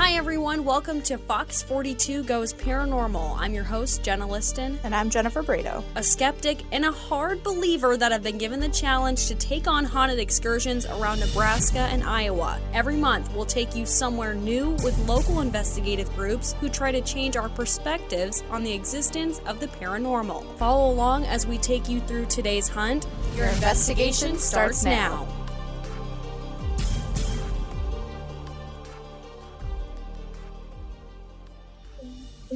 [0.00, 0.64] Hi, everyone.
[0.64, 3.36] Welcome to Fox 42 Goes Paranormal.
[3.38, 5.84] I'm your host, Jenna Liston, And I'm Jennifer Brado.
[5.94, 9.84] a skeptic and a hard believer that have been given the challenge to take on
[9.84, 12.58] haunted excursions around Nebraska and Iowa.
[12.72, 17.36] Every month, we'll take you somewhere new with local investigative groups who try to change
[17.36, 20.56] our perspectives on the existence of the paranormal.
[20.56, 23.06] Follow along as we take you through today's hunt.
[23.36, 25.28] Your investigation starts now.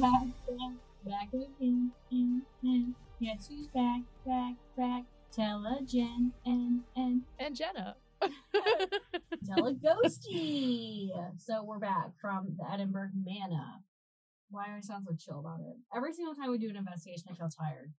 [0.05, 0.73] Back, back,
[1.03, 2.93] back again, and, and.
[3.19, 5.05] Guess who's back, back, back?
[5.31, 7.23] Tell a Jen, and, and.
[7.39, 7.95] and Jenna.
[8.21, 9.73] Tell a
[10.05, 11.09] ghosty!
[11.39, 13.81] So we're back from the Edinburgh Manor.
[14.51, 15.75] Why do I sound so chill about it?
[15.95, 17.91] Every single time we do an investigation, I feel tired.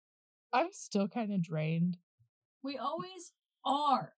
[0.53, 1.97] I'm still kind of drained.
[2.61, 3.31] We always
[3.65, 4.13] are.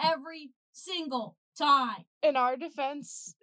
[0.00, 2.04] Every single time.
[2.22, 3.34] In our defense,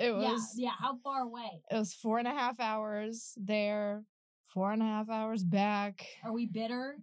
[0.00, 0.70] it Yeah, was yeah.
[0.78, 1.62] How far away?
[1.70, 4.04] it was four and a half hours there,
[4.52, 6.06] four and a half hours back.
[6.24, 6.98] Are we bitter?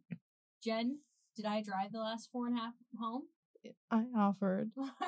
[0.63, 0.99] Jen,
[1.35, 3.23] did I drive the last four and a half home?
[3.91, 4.71] I offered.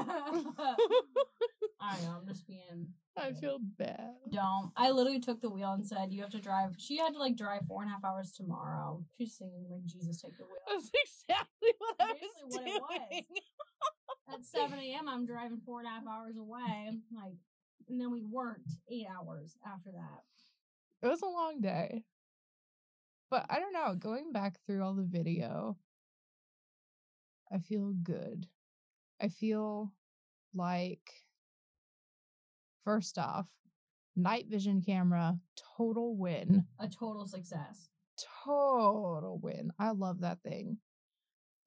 [1.82, 2.88] I know, I'm just being.
[3.18, 4.12] I feel bad.
[4.32, 4.72] Don't.
[4.78, 7.36] I literally took the wheel and said, "You have to drive." She had to like
[7.36, 9.04] drive four and a half hours tomorrow.
[9.18, 10.56] She's singing when Jesus take the wheel.
[10.68, 12.82] That's exactly what I was what it doing.
[12.82, 14.34] was.
[14.40, 16.88] At seven a.m., I'm driving four and a half hours away.
[16.90, 17.34] I'm Like,
[17.90, 20.24] and then we worked eight hours after that.
[21.02, 22.04] It was a long day.
[23.32, 25.78] But I don't know, going back through all the video,
[27.52, 28.48] I feel good.
[29.22, 29.92] I feel
[30.54, 31.12] like,
[32.84, 33.48] first off,
[34.16, 35.38] night vision camera,
[35.78, 36.66] total win.
[36.80, 37.90] A total success.
[38.46, 39.72] Total win.
[39.80, 40.78] I love that thing.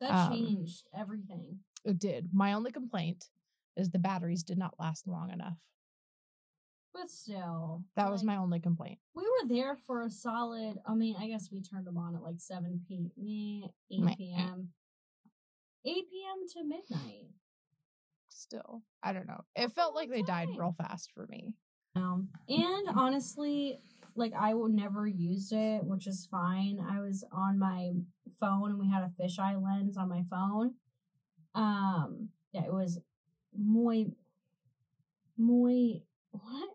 [0.01, 1.61] That Um, changed everything.
[1.85, 2.31] It did.
[2.33, 3.31] My only complaint
[3.77, 5.59] is the batteries did not last long enough.
[6.95, 8.99] But still, That was my only complaint.
[9.15, 10.77] We were there for a solid.
[10.87, 13.11] I mean, I guess we turned them on at like seven p.
[13.17, 14.11] meh, Meh.
[14.11, 14.69] eight p.m.
[15.85, 16.47] Eight p.m.
[16.53, 17.31] to midnight.
[18.29, 19.43] Still, I don't know.
[19.57, 21.55] It felt like they died real fast for me.
[21.97, 23.79] Um, and honestly,
[24.15, 26.79] like I would never used it, which is fine.
[26.79, 27.93] I was on my
[28.39, 30.75] phone and we had a fisheye lens on my phone.
[31.55, 32.99] Um, yeah, it was
[33.57, 34.07] muy,
[35.37, 36.71] muy, what?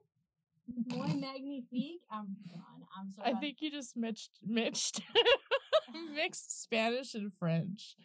[0.85, 2.01] Muy magnifique.
[2.11, 2.61] I'm done.
[2.97, 5.01] I'm so I think you just mixed mixed
[6.15, 7.95] mixed Spanish and French.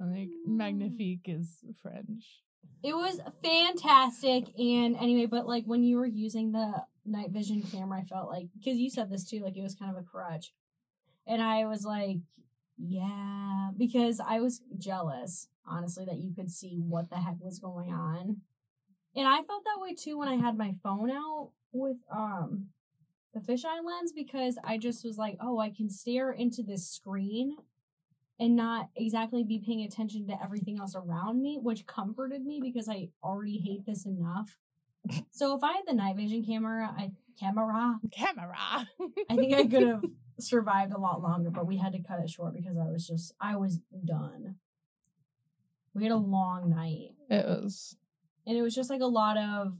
[0.00, 0.56] I think Mm.
[0.56, 2.42] magnifique is French.
[2.82, 4.58] it was fantastic.
[4.58, 8.46] And anyway, but like when you were using the night vision camera, I felt like
[8.58, 10.52] because you said this too, like it was kind of a crutch,
[11.26, 12.16] and I was like,
[12.78, 17.92] yeah, because I was jealous, honestly, that you could see what the heck was going
[17.92, 18.38] on,
[19.14, 22.66] and I felt that way too when I had my phone out with um
[23.34, 27.56] the fisheye lens because I just was like, oh, I can stare into this screen
[28.40, 32.88] and not exactly be paying attention to everything else around me, which comforted me because
[32.88, 34.56] I already hate this enough.
[35.30, 38.88] so if I had the night vision camera, I camera, Camera.
[39.30, 40.04] I think I could have
[40.40, 43.34] survived a lot longer, but we had to cut it short because I was just
[43.40, 44.56] I was done.
[45.94, 47.14] We had a long night.
[47.28, 47.96] it was
[48.46, 49.74] And it was just like a lot of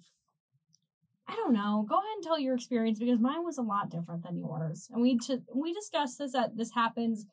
[1.31, 1.87] I don't know.
[1.89, 4.89] Go ahead and tell your experience because mine was a lot different than yours.
[4.93, 7.27] And we to, we discussed this that this happens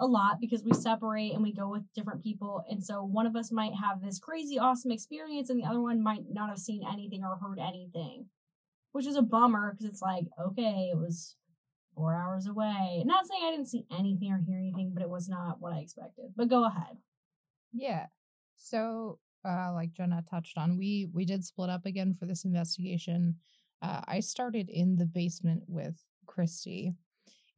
[0.00, 2.64] a lot because we separate and we go with different people.
[2.68, 6.02] And so one of us might have this crazy awesome experience and the other one
[6.02, 8.26] might not have seen anything or heard anything.
[8.90, 11.36] Which is a bummer because it's like, okay, it was
[11.94, 13.04] four hours away.
[13.06, 15.78] Not saying I didn't see anything or hear anything, but it was not what I
[15.78, 16.32] expected.
[16.34, 16.96] But go ahead.
[17.72, 18.06] yeah.
[18.56, 23.36] So uh like Jenna touched on, we we did split up again for this investigation.
[23.82, 25.96] Uh I started in the basement with
[26.26, 26.94] Christy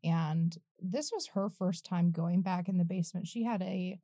[0.04, 3.26] and this was her first time going back in the basement.
[3.26, 3.98] She had a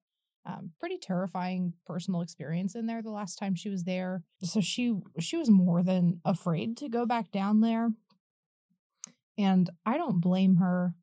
[0.46, 4.22] um, pretty terrifying personal experience in there the last time she was there.
[4.42, 7.90] So she she was more than afraid to go back down there.
[9.38, 10.94] And I don't blame her,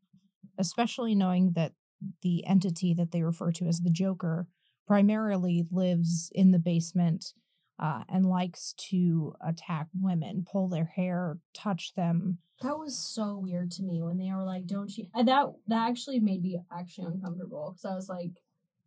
[0.57, 1.73] especially knowing that
[2.21, 4.47] the entity that they refer to as the Joker
[4.87, 7.33] primarily lives in the basement
[7.79, 12.37] uh, and likes to attack women, pull their hair, touch them.
[12.61, 15.89] That was so weird to me when they were like, "Don't you?" And that that
[15.89, 18.33] actually made me actually uncomfortable because I was like,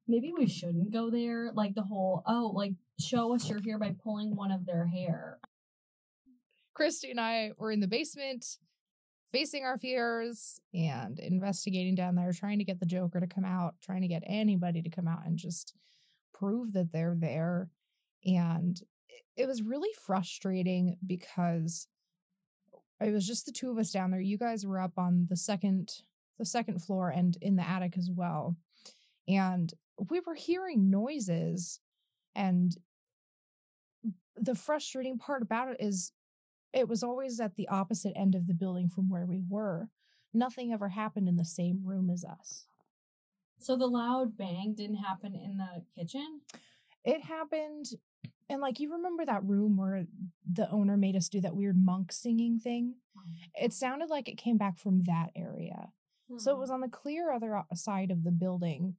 [0.06, 1.50] maybe we shouldn't go there.
[1.52, 5.38] Like the whole, oh, like show us you're here by pulling one of their hair.
[6.74, 8.44] Christy and I were in the basement
[9.34, 13.74] facing our fears and investigating down there, trying to get the Joker to come out,
[13.82, 15.74] trying to get anybody to come out and just
[16.32, 17.68] prove that they're there.
[18.24, 18.80] And
[19.36, 21.88] it was really frustrating because
[23.00, 24.20] it was just the two of us down there.
[24.20, 25.90] You guys were up on the second
[26.38, 28.56] the second floor and in the attic as well.
[29.28, 29.72] And
[30.10, 31.80] we were hearing noises
[32.36, 32.72] and
[34.36, 36.12] the frustrating part about it is
[36.74, 39.88] it was always at the opposite end of the building from where we were.
[40.32, 42.66] Nothing ever happened in the same room as us.
[43.60, 46.40] So the loud bang didn't happen in the kitchen?
[47.04, 47.86] It happened
[48.50, 50.04] and like you remember that room where
[50.50, 52.96] the owner made us do that weird monk singing thing?
[53.54, 55.88] It sounded like it came back from that area.
[56.38, 56.60] So it Hmm.
[56.60, 58.96] was on the clear other side of the building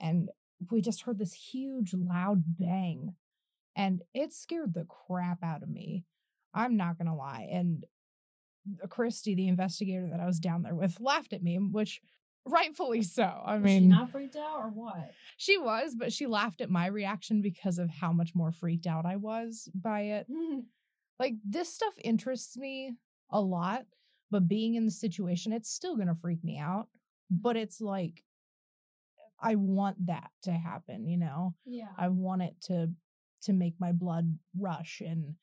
[0.00, 0.30] and
[0.70, 3.14] we just heard this huge loud bang
[3.76, 6.04] and it scared the crap out of me.
[6.54, 7.48] I'm not going to lie.
[7.50, 7.84] And
[8.88, 12.00] Christy, the investigator that I was down there with, laughed at me, which
[12.46, 13.30] rightfully so.
[13.44, 15.12] I mean, she not freaked out or what?
[15.36, 19.06] she was, but she laughed at my reaction because of how much more freaked out
[19.06, 20.26] I was by it.
[21.20, 22.94] Like, this stuff interests me
[23.30, 23.86] a lot,
[24.30, 26.86] but being in the situation, it's still going to freak me out.
[27.28, 27.64] But mm-hmm.
[27.64, 28.22] it's like,
[29.40, 31.54] I want that to happen, you know?
[31.64, 31.88] yeah.
[31.96, 32.90] I want it to
[33.42, 35.34] to make my blood rush and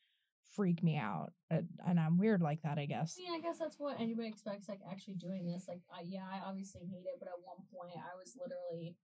[0.56, 1.32] freak me out.
[1.50, 3.16] And, and I'm weird like that, I guess.
[3.18, 5.66] yeah I guess that's what anybody expects, like actually doing this.
[5.68, 8.96] Like, I, yeah, I obviously hate it, but at one point I was literally.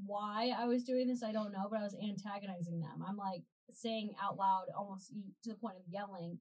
[0.05, 3.03] Why I was doing this, I don't know, but I was antagonizing them.
[3.07, 5.11] I'm like saying out loud, almost
[5.43, 6.39] to the point of yelling,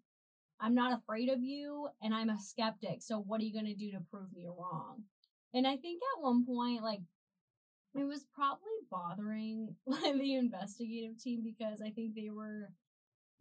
[0.61, 3.03] I'm not afraid of you, and I'm a skeptic.
[3.03, 5.05] So, what are you going to do to prove me wrong?
[5.55, 7.01] And I think at one point, like,
[7.95, 8.61] it was probably
[8.91, 12.71] bothering the investigative team because I think they were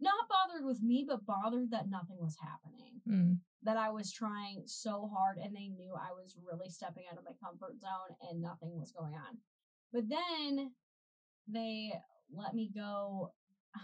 [0.00, 3.00] not bothered with me, but bothered that nothing was happening.
[3.08, 3.38] Mm.
[3.62, 7.24] That I was trying so hard and they knew I was really stepping out of
[7.24, 9.38] my comfort zone and nothing was going on.
[9.92, 10.72] But then
[11.46, 11.92] they
[12.32, 13.32] let me go.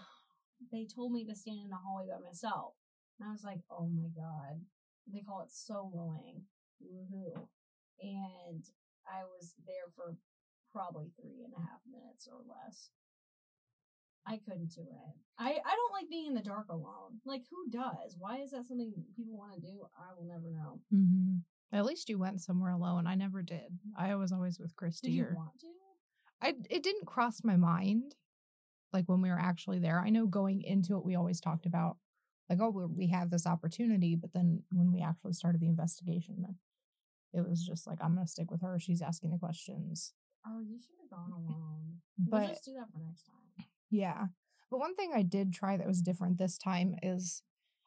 [0.73, 2.81] They told me to stand in the hallway by myself.
[3.21, 4.65] And I was like, oh my God.
[5.05, 6.49] They call it soloing.
[6.81, 7.45] Woohoo.
[8.01, 8.65] And
[9.05, 10.17] I was there for
[10.73, 12.89] probably three and a half minutes or less.
[14.27, 15.15] I couldn't do it.
[15.39, 17.21] I, I don't like being in the dark alone.
[17.25, 18.17] Like, who does?
[18.19, 19.87] Why is that something people want to do?
[19.97, 20.81] I will never know.
[20.91, 21.37] hmm
[21.73, 23.07] At least you went somewhere alone.
[23.07, 23.79] I never did.
[23.97, 25.09] I was always with Christy.
[25.09, 25.67] Did you or want to?
[26.43, 28.15] I it didn't cross my mind,
[28.93, 30.01] like when we were actually there.
[30.01, 31.97] I know going into it, we always talked about
[32.51, 36.45] like, oh, we- we have this opportunity, but then when we actually started the investigation,
[37.33, 38.79] it was just like, I'm gonna stick with her.
[38.79, 40.15] She's asking the questions.
[40.47, 42.01] Oh, you should have gone alone.
[42.19, 43.46] But we'll just do that for next time.
[43.91, 44.27] Yeah.
[44.71, 47.43] But one thing I did try that was different this time is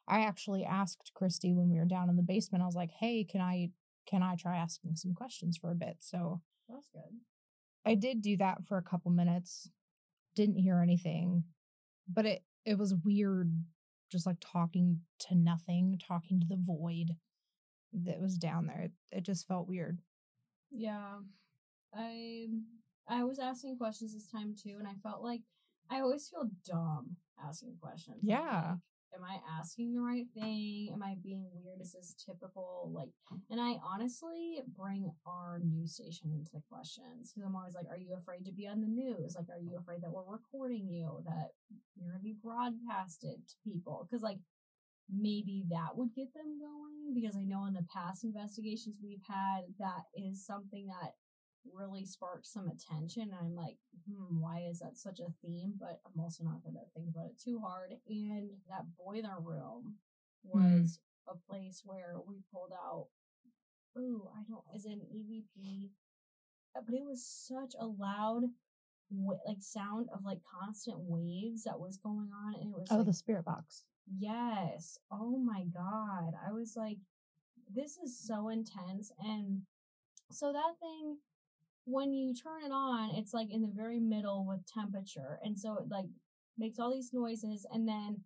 [0.08, 3.24] I actually asked Christy when we were down in the basement, I was like, hey,
[3.24, 3.70] can I
[4.08, 5.96] can I try asking some questions for a bit?
[6.00, 7.20] So That's good.
[7.86, 9.70] I did do that for a couple minutes.
[10.34, 11.44] Didn't hear anything.
[12.08, 13.52] But it it was weird
[14.10, 17.14] just like talking to nothing, talking to the void
[17.92, 18.80] that was down there.
[18.80, 20.00] It, it just felt weird.
[20.70, 21.18] Yeah.
[21.94, 22.46] I
[23.08, 25.42] I was asking questions this time too, and I felt like
[25.90, 28.18] I always feel dumb asking questions.
[28.22, 28.76] Yeah.
[29.12, 30.90] like, Am I asking the right thing?
[30.92, 31.80] Am I being weird?
[31.80, 32.92] Is this typical?
[32.94, 33.08] Like,
[33.50, 37.98] and I honestly bring our news station into the questions because I'm always like, Are
[37.98, 39.34] you afraid to be on the news?
[39.36, 41.22] Like, are you afraid that we're recording you?
[41.24, 41.50] That
[41.96, 44.06] you're going to be broadcasted to people?
[44.08, 44.38] Because, like,
[45.12, 49.62] maybe that would get them going because I know in the past investigations we've had,
[49.78, 51.14] that is something that
[51.72, 53.30] really sparked some attention.
[53.38, 53.76] I'm like,
[54.08, 55.74] hmm, why is that such a theme?
[55.78, 57.92] But I'm also not going to think about it too hard.
[58.08, 59.96] And that boiler room
[60.44, 60.50] Hmm.
[60.80, 63.08] was a place where we pulled out,
[63.98, 65.90] ooh, I don't, is an EVP?
[66.74, 68.44] Uh, But it was such a loud,
[69.10, 73.06] like sound of like constant waves that was going on, and it was Oh, like,
[73.06, 73.84] the spirit box.
[74.18, 74.98] Yes.
[75.10, 76.32] Oh my God.
[76.46, 76.98] I was like,
[77.72, 79.12] this is so intense.
[79.20, 79.62] And
[80.30, 81.18] so that thing,
[81.90, 85.38] when you turn it on, it's like in the very middle with temperature.
[85.42, 86.06] And so it like
[86.56, 87.66] makes all these noises.
[87.70, 88.20] And then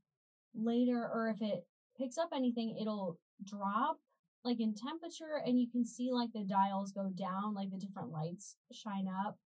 [0.54, 1.66] later, or if it
[1.98, 3.98] picks up anything, it'll drop
[4.44, 5.40] like in temperature.
[5.44, 9.38] And you can see like the dials go down, like the different lights shine up.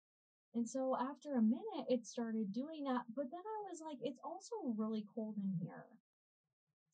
[0.55, 3.03] And so after a minute, it started doing that.
[3.15, 5.85] But then I was like, it's also really cold in here.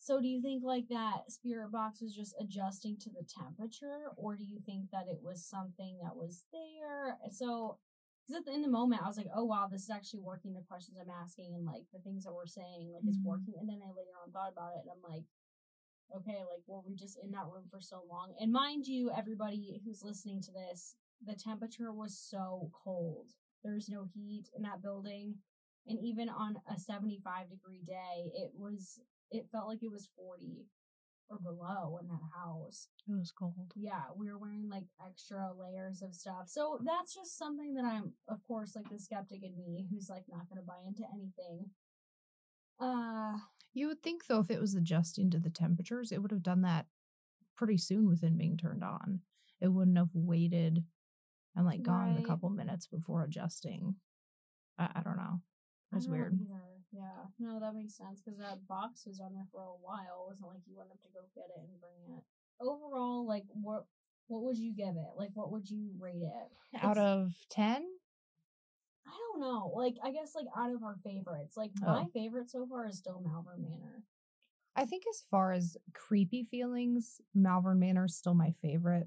[0.03, 4.35] So do you think like that spirit box was just adjusting to the temperature, or
[4.35, 7.19] do you think that it was something that was there?
[7.31, 7.79] So,
[8.27, 10.55] because in the moment I was like, oh wow, this is actually working.
[10.55, 13.23] The questions I'm asking and like the things that we're saying, like it's Mhm.
[13.25, 13.55] working.
[13.61, 15.23] And then I later on thought about it, and I'm like,
[16.17, 18.35] okay, like were we just in that room for so long?
[18.41, 23.35] And mind you, everybody who's listening to this, the temperature was so cold.
[23.63, 25.37] There's no heat in that building.
[25.87, 29.01] And even on a 75 degree day, it was,
[29.33, 30.67] it felt like it was 40
[31.31, 32.89] or below in that house.
[33.09, 33.73] It was cold.
[33.75, 36.49] Yeah, we were wearing like extra layers of stuff.
[36.49, 40.25] So that's just something that I'm, of course, like the skeptic in me who's like
[40.29, 41.71] not going to buy into anything.
[42.81, 43.39] Uh,
[43.73, 46.63] You would think though, if it was adjusting to the temperatures, it would have done
[46.63, 46.87] that
[47.57, 49.21] pretty soon within being turned on.
[49.61, 50.85] It wouldn't have waited
[51.55, 52.25] and like gone Right.
[52.25, 53.95] a couple minutes before adjusting.
[54.79, 55.41] I, I don't know.
[55.93, 56.35] It was weird.
[56.35, 56.61] Either.
[56.93, 60.25] Yeah, no, that makes sense because that box was on there for a while.
[60.27, 62.23] It wasn't like you went up to go get it and bring it.
[62.61, 63.87] Overall, like what
[64.29, 65.13] what would you give it?
[65.17, 66.79] Like what would you rate it?
[66.83, 67.83] Out It's- of 10,
[69.07, 69.73] I don't know.
[69.75, 72.11] Like I guess like out of our favorites, like my Oh.
[72.13, 74.05] favorite so far is still Malvern Manor.
[74.77, 79.07] I think as far as creepy feelings, Malvern Manor is still my favorite.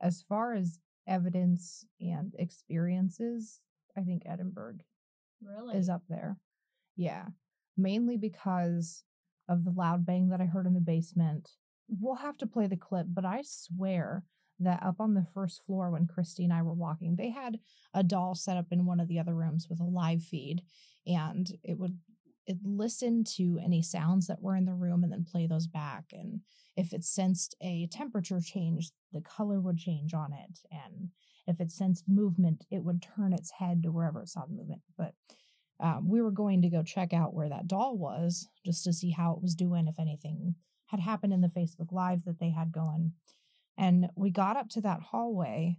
[0.00, 3.60] As far as evidence and experiences,
[3.96, 4.78] I think Edinburgh
[5.40, 5.76] Really?
[5.76, 6.38] is up there.
[6.96, 7.26] Yeah.
[7.76, 9.04] Mainly because
[9.48, 11.50] of the loud bang that I heard in the basement.
[11.88, 14.24] We'll have to play the clip, but I swear
[14.58, 17.58] that up on the first floor when Christy and I were walking, they had
[17.94, 20.62] a doll set up in one of the other rooms with a live feed
[21.06, 21.98] and it would
[22.46, 26.04] it listened to any sounds that were in the room and then play those back
[26.12, 26.40] and
[26.76, 31.08] if it sensed a temperature change the color would change on it and
[31.46, 34.82] if it sensed movement it would turn its head to wherever it saw the movement
[34.96, 35.14] but
[35.80, 39.10] um, we were going to go check out where that doll was just to see
[39.10, 40.54] how it was doing if anything
[40.86, 43.12] had happened in the facebook live that they had going.
[43.76, 45.76] And we got up to that hallway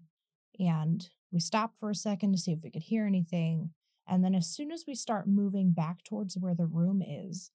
[0.59, 3.71] and we stopped for a second to see if we could hear anything.
[4.07, 7.51] And then as soon as we start moving back towards where the room is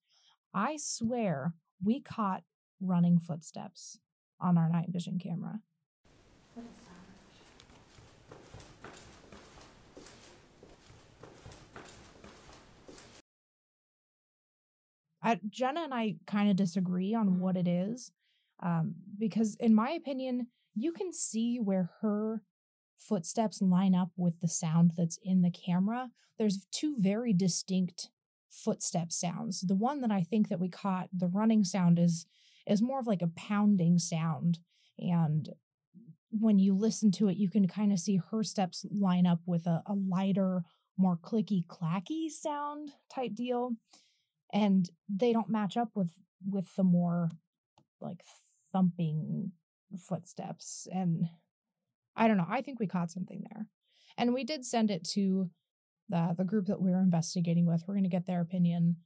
[0.53, 2.43] i swear we caught
[2.79, 3.99] running footsteps
[4.39, 5.59] on our night vision camera
[15.23, 18.11] I, Jenna and I kind of disagree on what it is,
[18.61, 22.43] um, because in my opinion, you can see where her
[22.97, 26.09] footsteps line up with the sound that's in the camera.
[26.37, 28.09] There's two very distinct
[28.49, 29.61] footstep sounds.
[29.61, 32.25] The one that I think that we caught, the running sound is
[32.65, 34.59] is more of like a pounding sound,
[34.97, 35.49] and
[36.31, 39.67] when you listen to it, you can kind of see her steps line up with
[39.67, 40.63] a, a lighter,
[40.97, 43.73] more clicky clacky sound type deal
[44.53, 46.13] and they don't match up with
[46.49, 47.29] with the more
[47.99, 48.23] like
[48.71, 49.51] thumping
[49.97, 51.27] footsteps and
[52.15, 53.67] i don't know i think we caught something there.
[54.17, 55.49] And we did send it to
[56.09, 57.83] the the group that we were investigating with.
[57.87, 58.97] We're going to get their opinion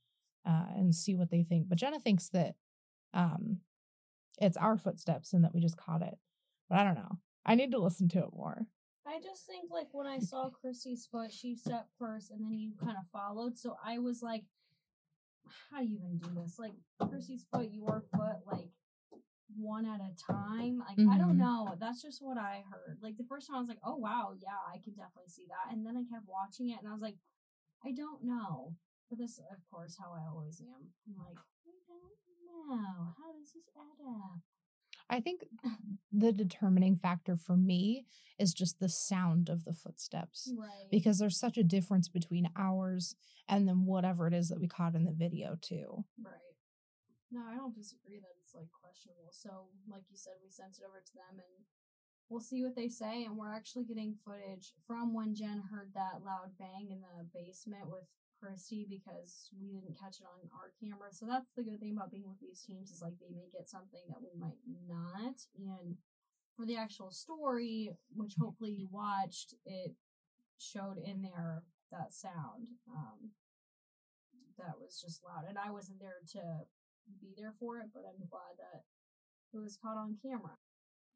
[0.46, 1.70] uh, and see what they think.
[1.70, 2.56] But jenna thinks that
[3.14, 3.60] um
[4.40, 6.18] it's our footsteps and that we just caught it.
[6.70, 7.20] But i don't know.
[7.46, 8.68] I need to listen to it more.
[9.06, 12.74] I just think like when I saw Christy's foot, she stepped first and then you
[12.78, 13.58] kind of followed.
[13.58, 14.44] So I was like,
[15.72, 16.58] how do you even do this?
[16.60, 16.74] Like
[17.10, 18.70] Christy's foot, your foot, like
[19.56, 20.80] one at a time.
[20.80, 21.40] Like I don't Mhm.
[21.40, 21.76] know.
[21.80, 23.00] That's just what I heard.
[23.02, 25.72] Like the first time I was like, oh wow, yeah, I can definitely see that.
[25.74, 27.18] And then I kept watching it and I was like,
[27.84, 28.76] I don't know.
[29.10, 30.92] But this, of course, how I always am.
[31.08, 33.14] I'm like, I don't know.
[33.18, 34.40] How does this add up?
[35.10, 35.46] I think
[36.12, 38.06] the determining factor for me
[38.38, 40.88] is just the sound of the footsteps Right.
[40.92, 43.16] because there's such a difference between ours
[43.48, 46.04] and then whatever it is that we caught in the video too.
[46.22, 46.36] Right.
[47.32, 49.32] No, I don't disagree that it's like questionable.
[49.32, 51.66] So, like you said, we sent it over to them and
[52.30, 53.26] we'll see what they say.
[53.26, 57.90] And we're actually getting footage from when Jen heard that loud bang in the basement
[57.90, 58.08] with
[58.40, 61.10] Christy because we didn't catch it on our camera.
[61.12, 63.68] So that's the good thing about being with these teams is like they may get
[63.68, 65.36] something that we might not.
[65.58, 65.98] And
[66.56, 69.96] for the actual story, which hopefully you watched, it
[70.58, 72.70] showed in there that sound.
[72.90, 73.32] Um,
[74.58, 75.46] that was just loud.
[75.48, 76.42] And I wasn't there to
[77.22, 78.84] be there for it, but I'm glad that
[79.54, 80.58] it was caught on camera.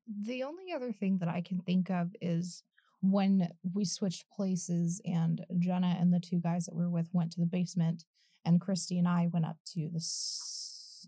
[0.07, 2.63] The only other thing that I can think of is
[3.01, 7.31] when we switched places and Jenna and the two guys that we were with went
[7.33, 8.05] to the basement
[8.45, 11.07] and Christy and I went up to the s-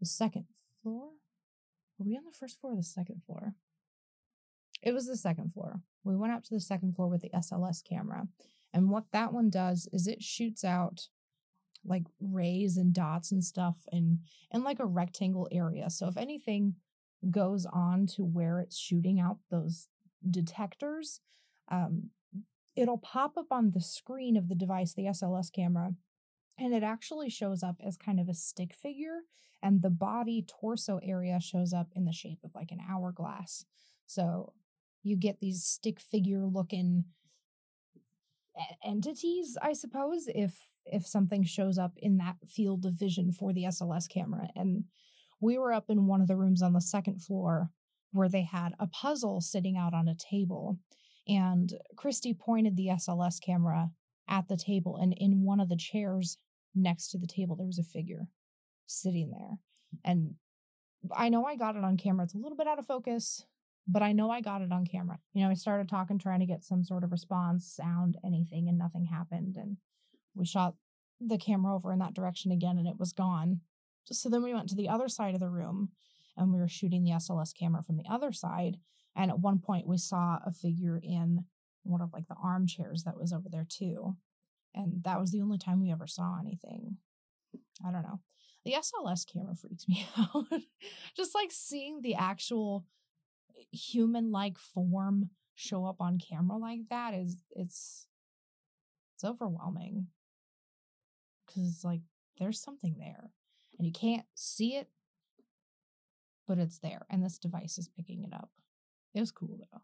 [0.00, 0.46] the second
[0.82, 1.10] floor.
[1.98, 3.54] Were we on the first floor or the second floor?
[4.82, 5.80] It was the second floor.
[6.04, 8.28] We went up to the second floor with the SLS camera.
[8.72, 11.08] And what that one does is it shoots out
[11.84, 14.20] like rays and dots and stuff in
[14.52, 15.88] in like a rectangle area.
[15.88, 16.74] So if anything
[17.30, 19.88] goes on to where it's shooting out those
[20.28, 21.20] detectors,
[21.70, 22.10] um,
[22.74, 25.94] it'll pop up on the screen of the device, the SLS camera,
[26.58, 29.20] and it actually shows up as kind of a stick figure,
[29.62, 33.64] and the body torso area shows up in the shape of like an hourglass.
[34.06, 34.52] So
[35.02, 37.04] you get these stick figure looking
[38.84, 43.64] entities, I suppose, if if something shows up in that field of vision for the
[43.64, 44.48] SLS camera.
[44.54, 44.84] And
[45.40, 47.70] we were up in one of the rooms on the second floor
[48.16, 50.78] where they had a puzzle sitting out on a table.
[51.28, 53.90] And Christy pointed the SLS camera
[54.28, 56.38] at the table, and in one of the chairs
[56.74, 58.28] next to the table, there was a figure
[58.86, 59.58] sitting there.
[60.04, 60.34] And
[61.14, 62.24] I know I got it on camera.
[62.24, 63.44] It's a little bit out of focus,
[63.86, 65.18] but I know I got it on camera.
[65.32, 68.78] You know, I started talking, trying to get some sort of response, sound, anything, and
[68.78, 69.56] nothing happened.
[69.56, 69.76] And
[70.34, 70.74] we shot
[71.20, 73.60] the camera over in that direction again, and it was gone.
[74.04, 75.90] So then we went to the other side of the room
[76.36, 78.78] and we were shooting the SLS camera from the other side.
[79.14, 81.44] And at one point, we saw a figure in
[81.82, 84.16] one of like the armchairs that was over there too.
[84.74, 86.98] And that was the only time we ever saw anything.
[87.86, 88.20] I don't know.
[88.64, 90.46] The SLS camera freaks me out.
[91.16, 92.84] Just like seeing the actual
[93.56, 98.06] eh, human like form show up on camera like that is it's
[99.14, 100.08] it's overwhelming
[101.46, 102.02] because it's like
[102.38, 103.30] there's something there
[103.78, 104.88] and you can't see it
[106.46, 108.50] but it's there and this device is picking it up
[109.14, 109.80] it was cool though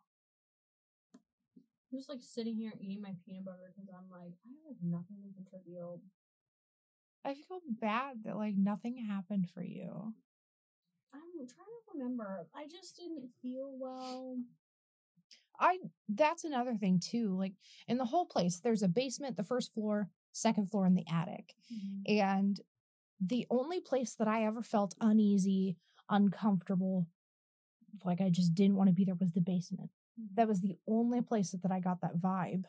[1.92, 5.19] I'm just like sitting here eating my peanut butter because I'm like, I have nothing
[5.25, 6.00] to contribute.
[7.25, 10.14] i feel bad that like nothing happened for you
[11.14, 12.47] I'm trying to remember.
[12.54, 14.38] I just didn't feel well.
[15.61, 15.78] i
[16.09, 17.52] that's another thing too like
[17.88, 21.54] in the whole place there's a basement the first floor second floor and the attic
[21.71, 22.11] mm-hmm.
[22.21, 22.61] And
[23.25, 25.76] the only place that I ever felt uneasy,
[26.12, 27.09] uncomfortable,
[28.04, 29.90] like I just didn't want to be there was the basement.
[30.35, 32.64] That was the only place that I got that vibe.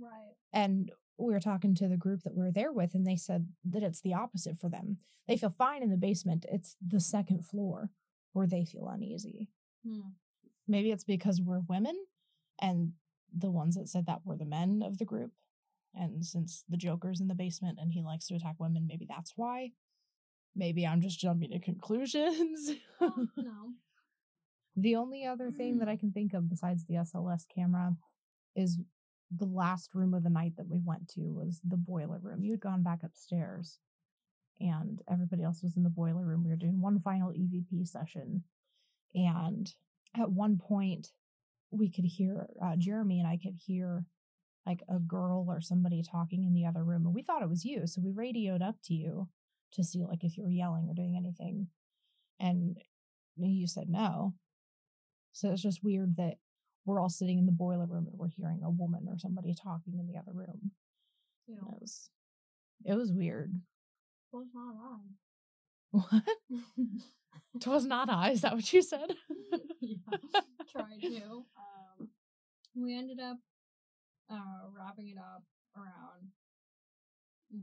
[0.00, 0.34] right.
[0.52, 3.48] And we were talking to the group that we were there with, and they said
[3.64, 4.98] that it's the opposite for them.
[5.28, 6.46] They feel fine in the basement.
[6.50, 7.90] It's the second floor
[8.32, 9.48] where they feel uneasy.
[9.86, 10.10] Hmm.
[10.68, 11.96] Maybe it's because we're women,
[12.60, 12.92] and
[13.36, 15.32] the ones that said that were the men of the group.
[15.94, 19.32] And since the Joker's in the basement and he likes to attack women, maybe that's
[19.36, 19.72] why.
[20.56, 22.72] Maybe I'm just jumping to conclusions.
[23.00, 23.74] Well, no.
[24.74, 27.94] the only other thing that I can think of besides the SLS camera
[28.54, 28.78] is
[29.30, 32.42] the last room of the night that we went to was the boiler room.
[32.42, 33.78] You had gone back upstairs
[34.60, 36.42] and everybody else was in the boiler room.
[36.42, 38.44] We were doing one final EVP session.
[39.14, 39.70] And
[40.18, 41.08] at one point,
[41.70, 44.06] we could hear, uh, Jeremy and I could hear
[44.64, 47.04] like a girl or somebody talking in the other room.
[47.04, 47.86] And we thought it was you.
[47.86, 49.28] So we radioed up to you
[49.72, 51.68] to see like if you were yelling or doing anything.
[52.38, 52.76] And
[53.36, 54.34] you said no.
[55.32, 56.34] So it's just weird that
[56.84, 59.98] we're all sitting in the boiler room and we're hearing a woman or somebody talking
[59.98, 60.70] in the other room.
[61.48, 62.10] And It was
[62.84, 63.52] it was weird.
[64.32, 64.98] was not I.
[65.90, 66.22] What?
[67.60, 69.14] Twas not I, is that what you said?
[69.80, 69.96] yeah,
[70.70, 71.44] tried to.
[71.56, 72.08] Um,
[72.74, 73.38] we ended up
[74.30, 75.42] uh wrapping it up
[75.76, 76.30] around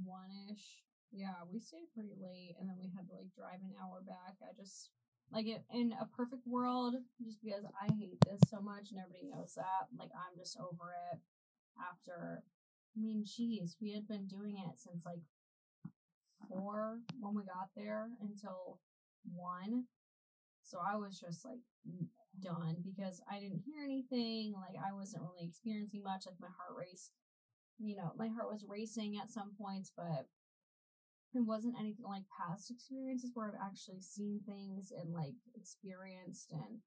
[0.03, 0.81] one ish.
[1.13, 4.41] Yeah, we stayed pretty late, and then we had to like drive an hour back.
[4.41, 4.89] I just
[5.32, 9.30] like it in a perfect world, just because I hate this so much, and everybody
[9.30, 9.93] knows that.
[9.93, 11.21] Like I'm just over it.
[11.78, 12.41] After,
[12.97, 15.21] I mean, geez, we had been doing it since like
[16.49, 18.80] four when we got there until
[19.23, 19.86] one.
[20.63, 21.62] So I was just like
[22.41, 24.54] done because I didn't hear anything.
[24.54, 26.26] Like I wasn't really experiencing much.
[26.26, 27.12] Like my heart race,
[27.78, 30.26] you know, my heart was racing at some points, but
[31.35, 36.79] it wasn't anything like past experiences where I've actually seen things and like experienced and.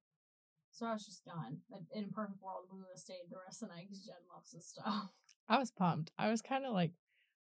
[0.72, 1.60] So I was just done.
[1.70, 4.04] But in a perfect world, we would have stayed the rest of the night because
[4.04, 5.08] Jen loves this stuff.
[5.48, 6.10] I was pumped.
[6.18, 6.92] I was kind of like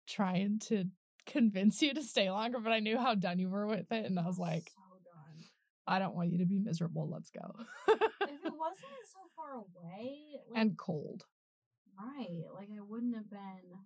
[0.07, 0.85] trying to
[1.25, 4.05] convince you to stay longer, but I knew how done you were with it.
[4.05, 5.45] And I was like, so done.
[5.87, 7.09] I don't want you to be miserable.
[7.09, 7.55] Let's go.
[7.87, 10.17] If it wasn't so far away,
[10.51, 11.23] like, and cold.
[11.97, 12.43] Right.
[12.53, 13.79] Like I wouldn't have been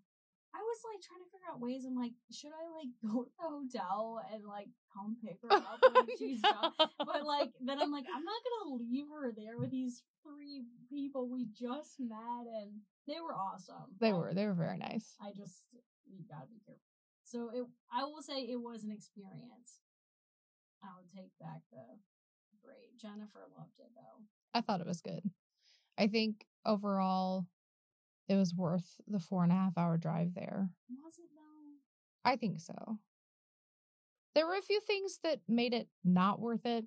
[0.57, 1.85] I was like trying to figure out ways.
[1.85, 5.77] I'm like, should I like go to the hotel and like come pick her up
[5.85, 6.73] when she's done?
[6.97, 11.29] But like then I'm like, I'm not gonna leave her there with these three people
[11.29, 13.93] we just met and they were awesome.
[14.01, 14.33] they were.
[14.33, 15.13] They were very nice.
[15.21, 15.69] I just
[16.09, 16.81] you gotta be careful.
[17.23, 19.85] So it I will say it was an experience.
[20.81, 21.85] I would take back the
[22.63, 22.97] great.
[22.97, 24.25] Jennifer loved it though.
[24.53, 25.21] I thought it was good.
[25.97, 27.45] I think overall,
[28.27, 30.69] it was worth the four and a half hour drive there.
[31.03, 32.29] Was it though?
[32.29, 32.99] I think so.
[34.35, 36.85] There were a few things that made it not worth it,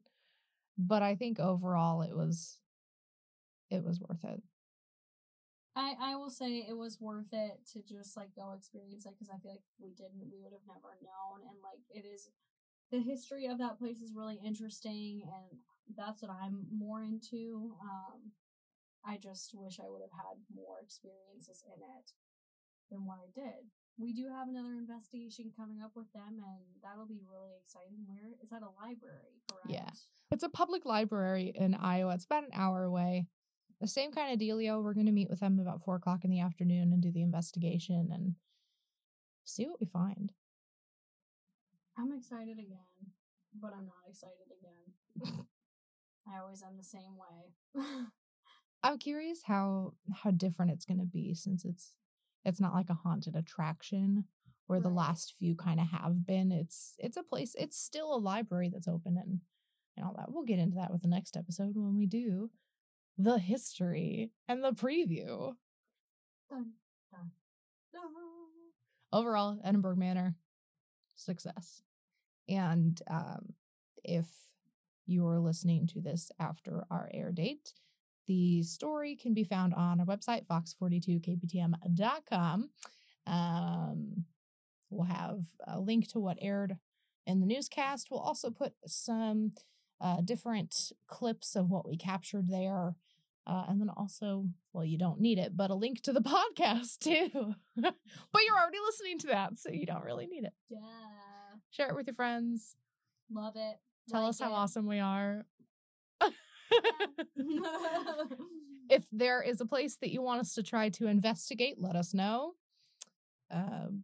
[0.79, 2.59] but I think overall it was
[3.71, 4.43] it was worth it.
[5.77, 9.31] I, I will say it was worth it to just like go experience it because
[9.31, 11.47] I feel like if we didn't, we would have never known.
[11.49, 12.29] And like it is,
[12.91, 15.59] the history of that place is really interesting, and
[15.97, 17.73] that's what I'm more into.
[17.81, 18.33] Um,
[19.05, 22.13] I just wish I would have had more experiences in it.
[22.91, 23.71] than what I did.
[23.99, 28.03] We do have another investigation coming up with them, and that'll be really exciting.
[28.07, 29.69] Where is that a library, correct?
[29.69, 29.91] Yeah.
[30.33, 32.15] It's a public library in Iowa.
[32.15, 33.27] It's about an hour away.
[33.81, 34.83] The same kind of dealio.
[34.83, 37.23] We're going to meet with them about four o'clock in the afternoon and do the
[37.23, 38.35] investigation and
[39.45, 40.33] see what we find.
[41.97, 43.13] I'm excited again,
[43.61, 45.47] but I'm not excited again.
[46.29, 47.85] I always am the same way.
[48.83, 51.93] I'm curious how how different it's going to be since it's
[52.45, 54.25] it's not like a haunted attraction
[54.67, 56.53] where the last few kind of have been.
[56.53, 57.55] It's it's a place.
[57.59, 59.41] It's still a library that's open and
[59.97, 60.31] and all that.
[60.31, 62.51] We'll get into that with the next episode when we do
[63.19, 65.55] the history and the preview.
[66.49, 66.73] Dun,
[67.13, 67.31] dun,
[67.93, 68.03] dun.
[69.13, 70.35] overall edinburgh manor
[71.15, 71.83] success
[72.49, 73.53] and um,
[74.03, 74.27] if
[75.07, 77.73] you are listening to this after our air date
[78.31, 82.71] the story can be found on our website fox42kptm.com
[83.27, 84.25] um,
[84.89, 86.77] we'll have a link to what aired
[87.27, 89.51] in the newscast we'll also put some
[90.01, 92.95] uh, different clips of what we captured there
[93.47, 96.21] uh, and then also, well, you don't need it, but a link to the
[96.61, 97.55] podcast too.
[97.77, 97.95] but
[98.47, 100.53] you're already listening to that, so you don't really need it.
[100.69, 100.79] Yeah.
[101.71, 102.77] Share it with your friends.
[103.33, 103.77] Love it.
[104.09, 104.55] Tell Like us how it.
[104.55, 105.47] awesome we are.
[108.89, 112.13] If there is a place that you want us to try to investigate, let us
[112.13, 112.55] know.
[113.49, 114.03] Um,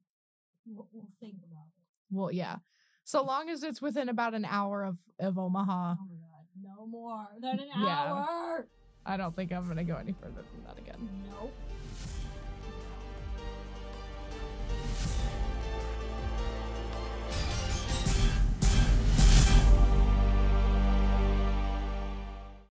[0.65, 1.83] we'll, we'll think about it.
[2.13, 2.59] well, yeah.
[3.03, 6.87] So long as it's within about an hour of, of Omaha, Oh my god, no
[6.87, 8.15] more than an Yeah.
[8.29, 8.69] hour.
[9.05, 11.09] I don't think I'm going to go any further than that again.
[11.33, 11.53] Nope.